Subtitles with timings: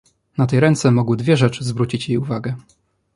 [0.37, 2.55] "Na tej ręce mogły dwie rzeczy zwrócić jej uwagę."